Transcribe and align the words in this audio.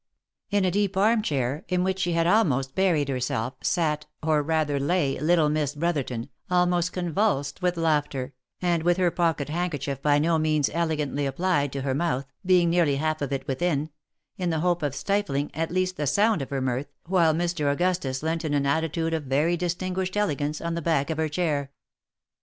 65 0.49 0.57
In 0.57 0.65
a 0.65 0.71
deep 0.71 0.97
arm 0.97 1.21
chair, 1.21 1.63
in 1.67 1.83
which 1.83 1.99
she 1.99 2.13
had 2.13 2.25
almost 2.25 2.73
buried 2.73 3.07
herself, 3.07 3.53
sat, 3.61 4.07
or 4.23 4.41
rather 4.41 4.79
lay, 4.79 5.19
little 5.19 5.47
Miss 5.47 5.75
Brotherton, 5.75 6.27
almost 6.49 6.91
convulsed 6.91 7.61
with 7.61 7.77
laughter, 7.77 8.33
and 8.63 8.81
with 8.81 8.97
her 8.97 9.11
pocket 9.11 9.49
handkerchief 9.49 10.01
by 10.01 10.17
no 10.17 10.39
means 10.39 10.71
elegantly 10.73 11.27
applied 11.27 11.71
to 11.73 11.81
her 11.83 11.93
mouth 11.93 12.25
(being 12.43 12.67
nearly 12.71 12.95
half 12.95 13.21
of 13.21 13.31
it 13.31 13.47
within 13.47 13.83
it), 13.83 13.89
in 14.43 14.49
the 14.49 14.61
hope 14.61 14.81
of 14.81 14.95
stifling, 14.95 15.51
at 15.53 15.69
least, 15.69 15.97
the 15.97 16.07
sound 16.07 16.41
of 16.41 16.49
her 16.49 16.61
mirth, 16.61 16.87
while 17.05 17.35
Mr. 17.35 17.71
Augustus 17.71 18.23
leant 18.23 18.43
in 18.43 18.55
an 18.55 18.65
attitude 18.65 19.13
of 19.13 19.25
very 19.25 19.55
distinguished 19.55 20.17
elegance 20.17 20.59
on 20.59 20.73
the 20.73 20.81
back 20.81 21.11
of 21.11 21.19
her 21.19 21.29
chair. 21.29 21.69